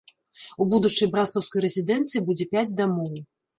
У 0.63 0.65
будучай 0.71 1.11
браслаўскай 1.17 1.63
рэзідэнцыі 1.67 2.25
будзе 2.33 2.51
пяць 2.57 2.75
дамоў. 2.83 3.25